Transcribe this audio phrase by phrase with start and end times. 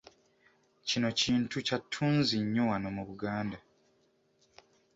[0.87, 3.57] Kino kintu kya ttunzi nnyo wano mu Buganda.